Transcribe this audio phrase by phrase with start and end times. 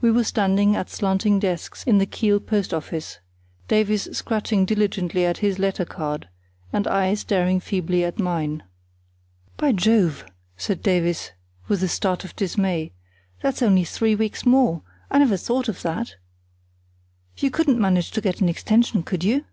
[0.00, 3.18] We were standing at slanting desks in the Kiel post office,
[3.66, 6.28] Davies scratching diligently at his letter card,
[6.72, 8.62] and I staring feebly at mine.
[9.56, 10.24] "By Jove!"
[10.56, 11.32] said Davies,
[11.66, 12.92] with a start of dismay;
[13.42, 16.14] "that's only three weeks more; I never thought of that.
[17.36, 19.46] You couldn't manage to get an extension, could you?"